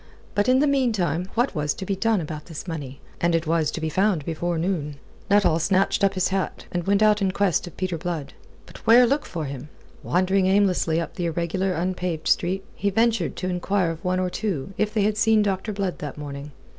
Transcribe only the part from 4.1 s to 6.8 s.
before noon! Nuttall snatched up his hat,